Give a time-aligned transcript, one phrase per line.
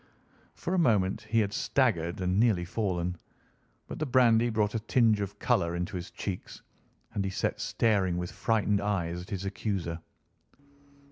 [0.55, 3.17] For a moment he had staggered and nearly fallen,
[3.85, 6.63] but the brandy brought a tinge of colour into his cheeks,
[7.13, 9.99] and he sat staring with frightened eyes at his accuser.